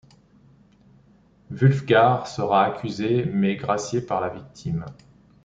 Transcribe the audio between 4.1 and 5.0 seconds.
la victime.